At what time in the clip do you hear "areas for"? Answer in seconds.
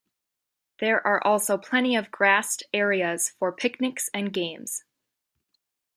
2.73-3.51